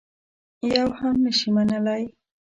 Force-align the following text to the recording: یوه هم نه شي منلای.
یوه 0.71 0.95
هم 0.99 1.15
نه 1.23 1.31
شي 1.37 1.49
منلای. 1.55 2.03